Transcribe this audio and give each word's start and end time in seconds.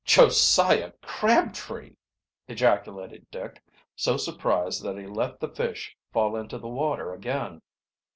"Josiah 0.03 0.93
Crabtree!" 1.03 1.95
ejaculated 2.47 3.27
Dick, 3.29 3.61
so 3.95 4.17
surprised 4.17 4.81
that 4.81 4.97
he 4.97 5.05
let 5.05 5.39
the 5.39 5.47
fish 5.53 5.95
fall 6.11 6.35
into 6.35 6.57
the 6.57 6.67
water 6.67 7.13
again. 7.13 7.61